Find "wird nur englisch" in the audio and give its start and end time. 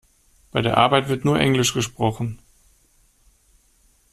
1.09-1.75